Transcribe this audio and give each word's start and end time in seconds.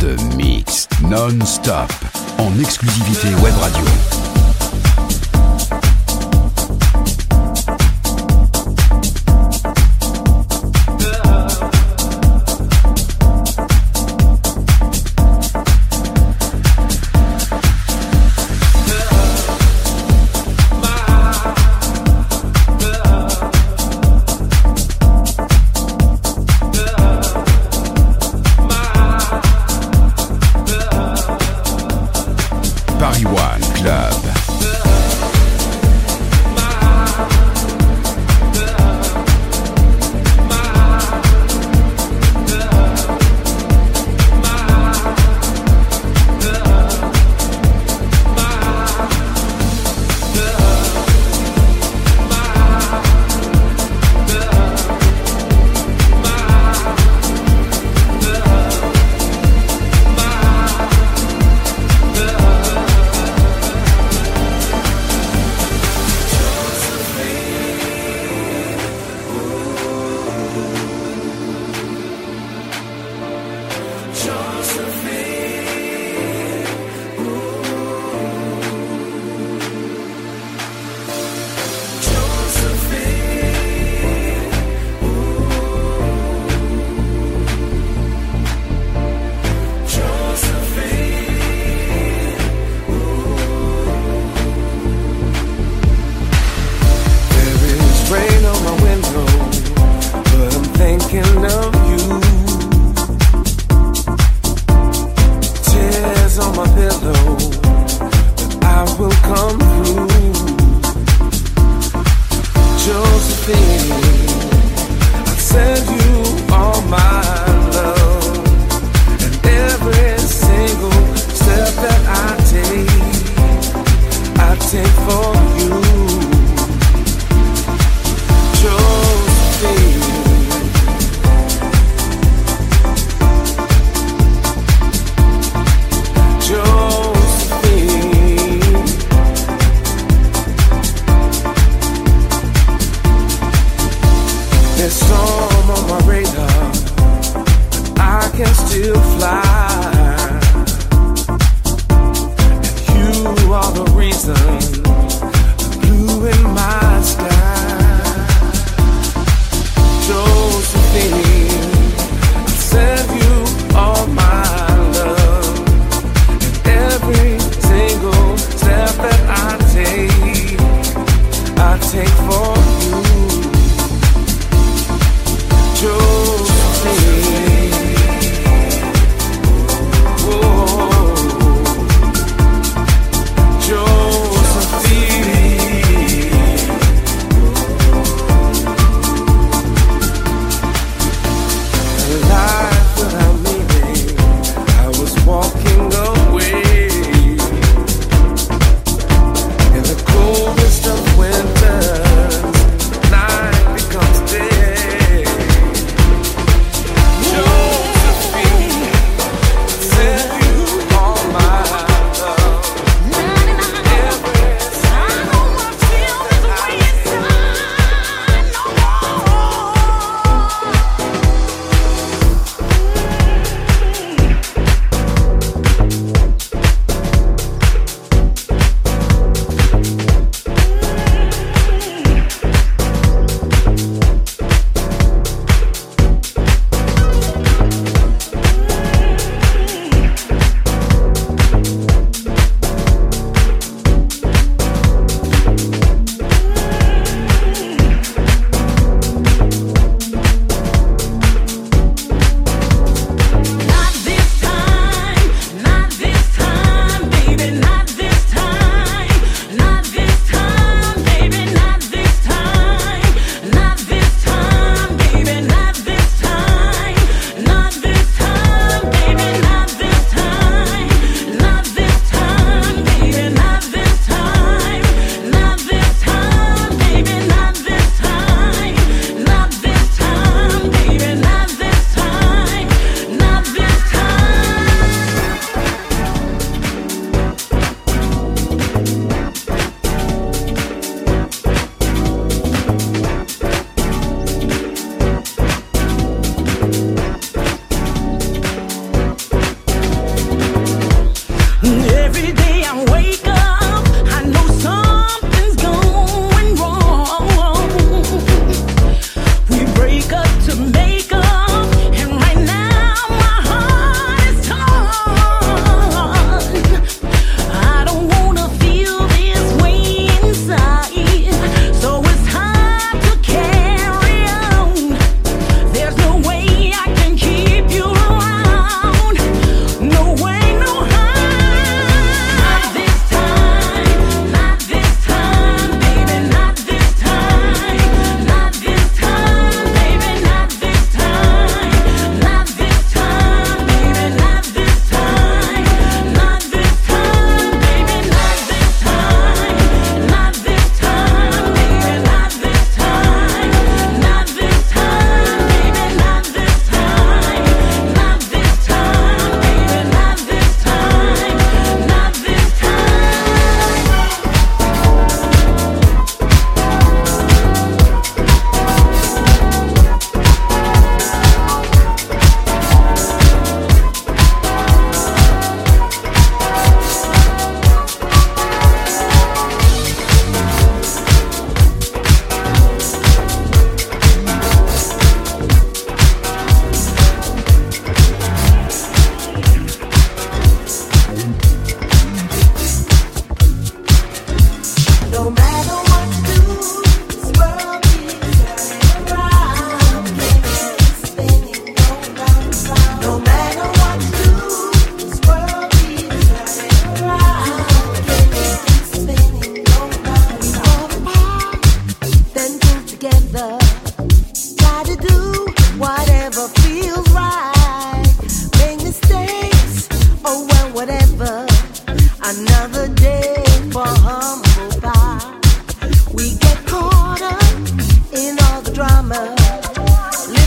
de 0.00 0.16
mix 0.36 0.88
non-stop 1.08 1.92
en 2.38 2.58
exclusivité 2.58 3.28
web 3.42 3.54
radio. 3.60 4.25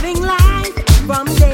Know 0.02 0.14
my 0.14 0.70
soul 1.08 1.44
and 1.44 1.49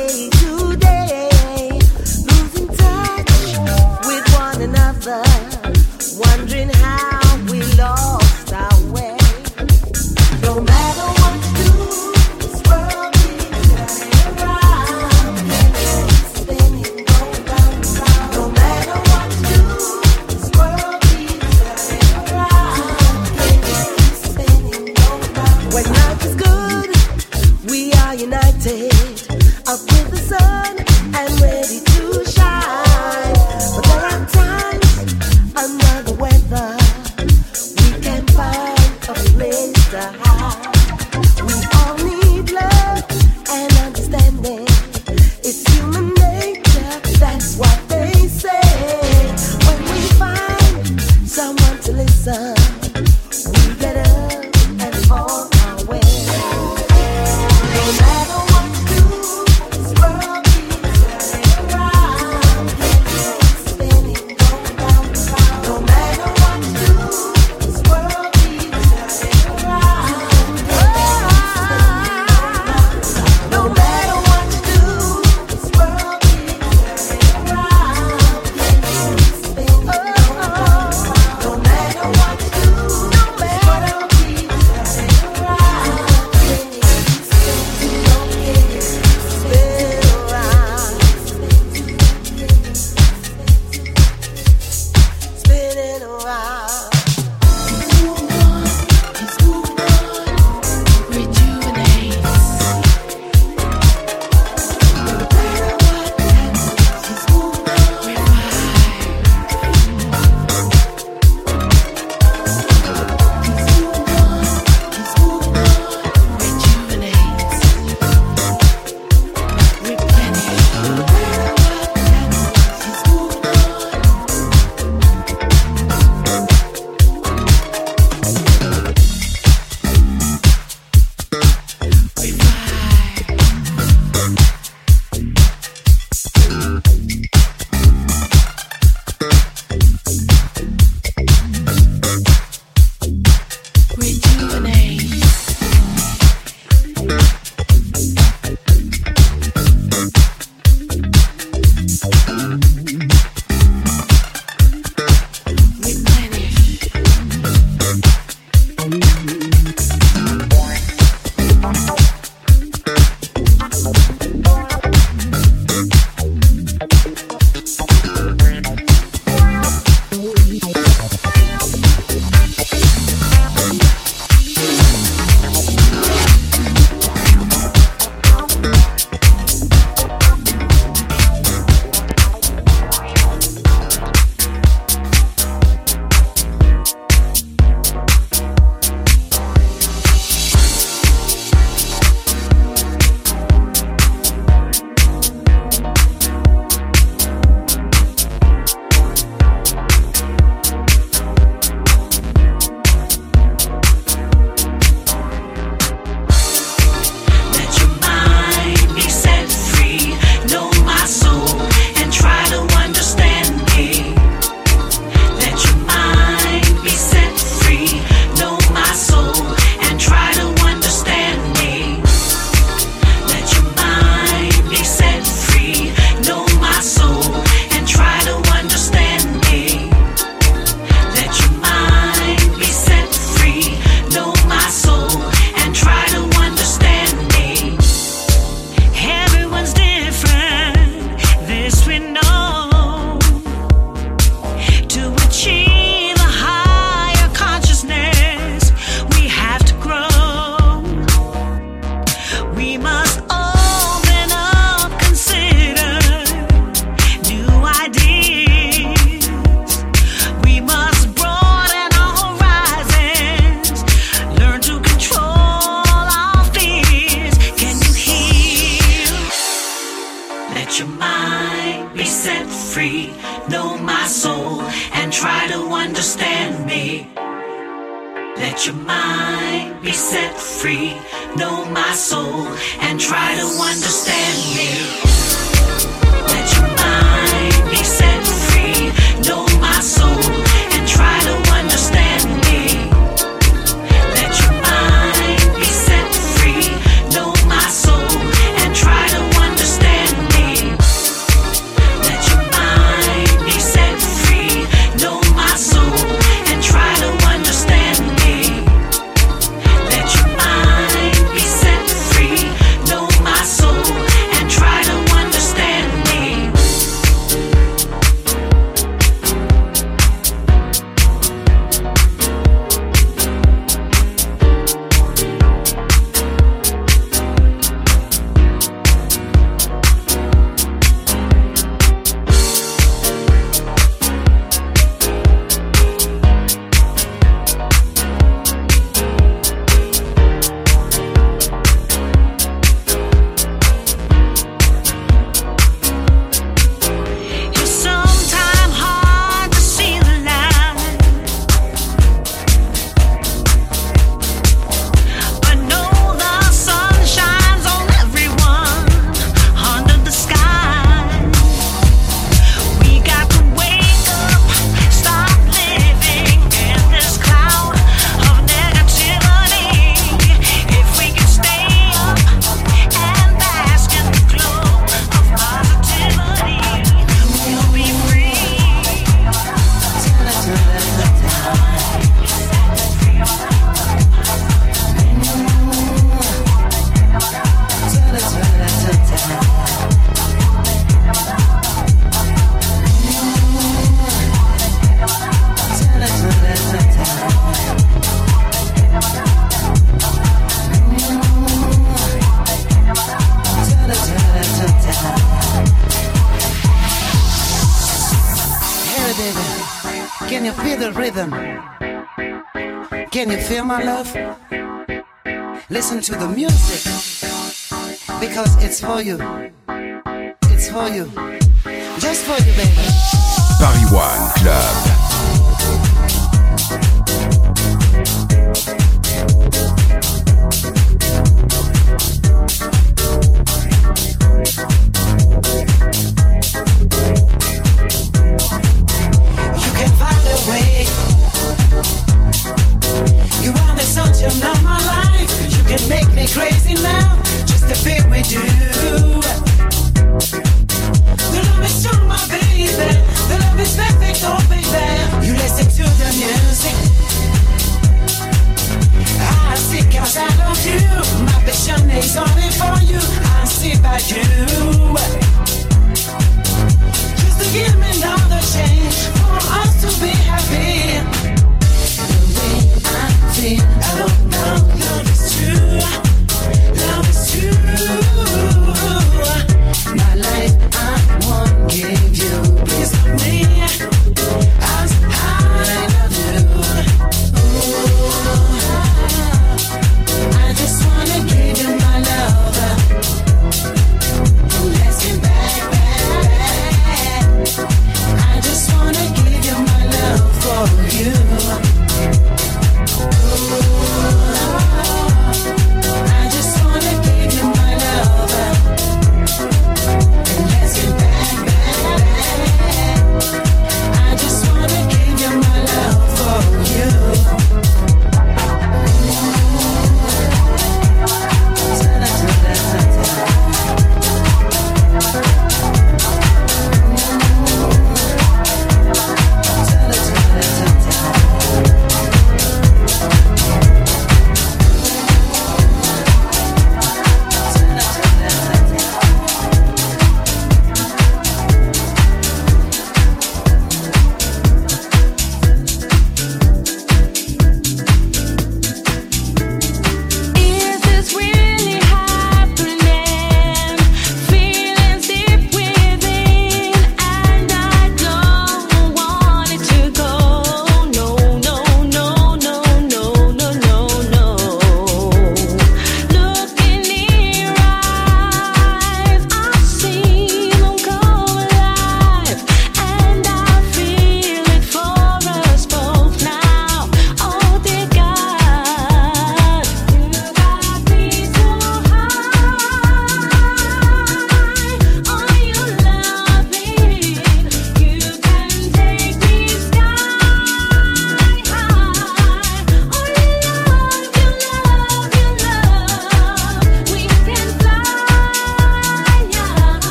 for 418.95 419.01
you. 419.01 419.24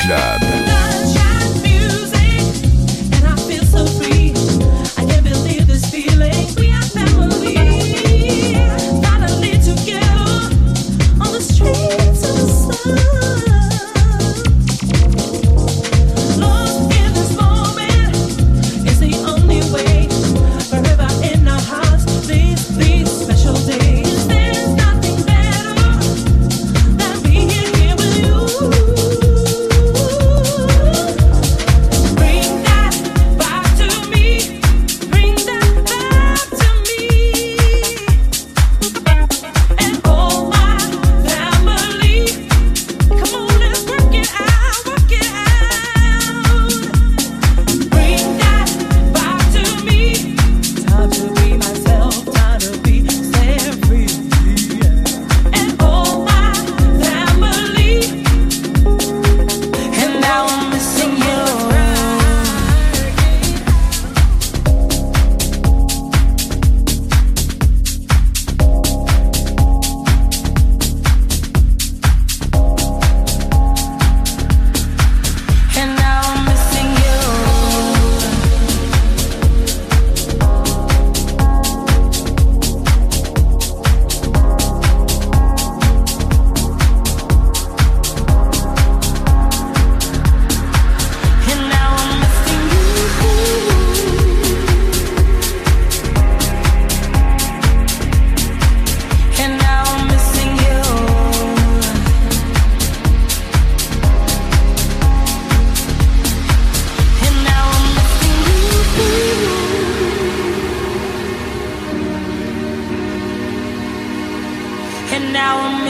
Club. 0.00 0.59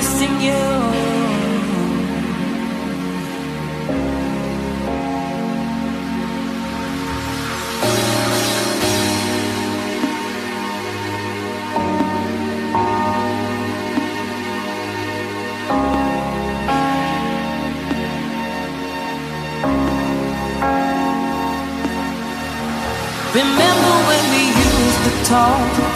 missing 0.00 0.40
you. 0.40 0.79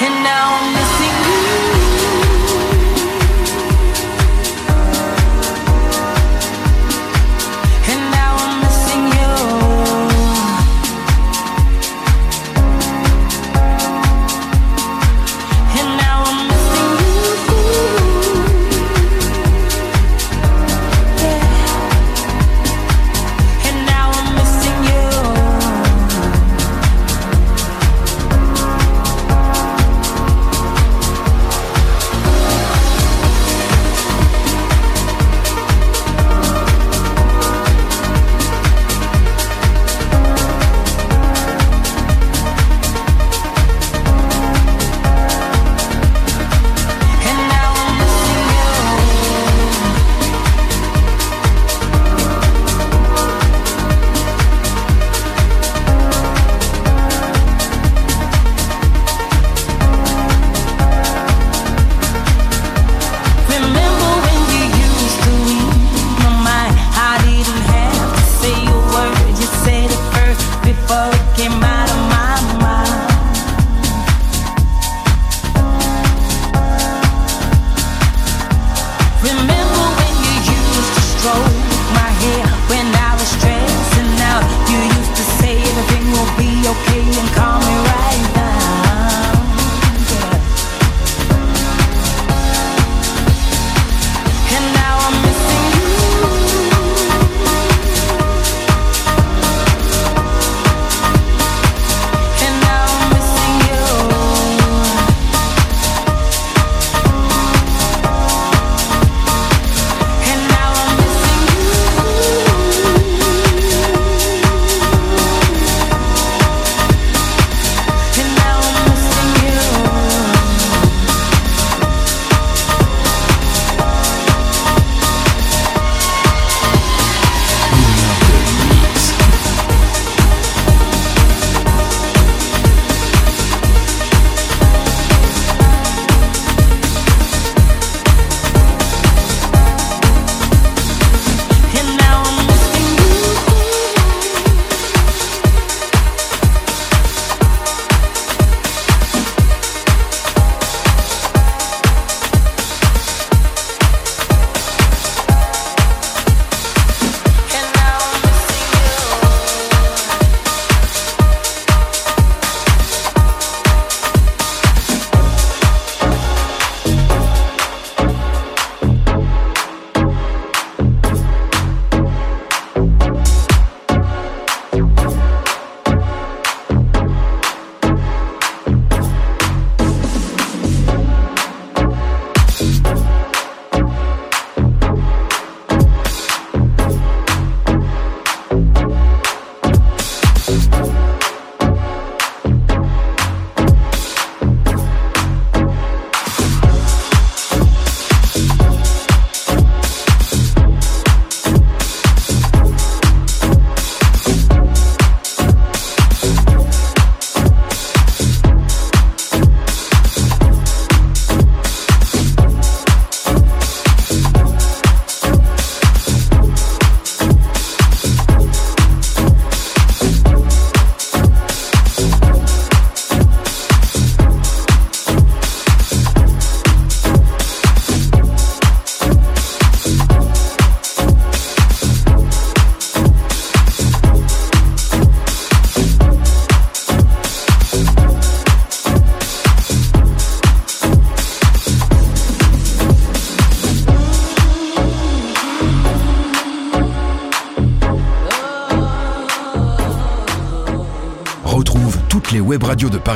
and 0.00 0.22
now 0.22 0.54
I'm 0.54 0.72
missing 0.74 1.72
you. 1.72 1.77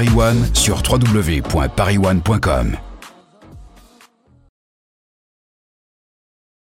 Paris 0.02 0.36
sur 0.54 0.82
www.parisone.com. 0.82 2.91